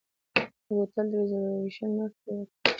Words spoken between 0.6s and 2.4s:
د هوټل ریزرویشن مخکې